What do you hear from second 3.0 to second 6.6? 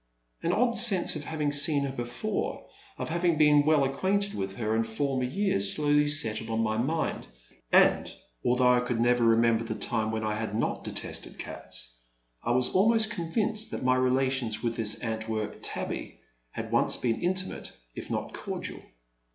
having been well acquainted with her in former years slowly settled in